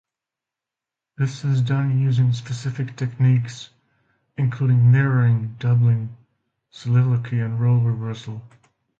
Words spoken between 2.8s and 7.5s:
techniques, including mirroring, doubling, soliloquy,